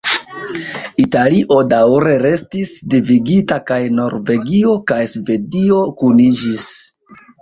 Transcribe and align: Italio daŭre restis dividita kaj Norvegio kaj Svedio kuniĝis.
Italio 1.01 1.57
daŭre 1.73 2.15
restis 2.23 2.71
dividita 2.95 3.57
kaj 3.67 3.79
Norvegio 3.99 4.73
kaj 4.93 4.99
Svedio 5.13 5.83
kuniĝis. 6.03 6.67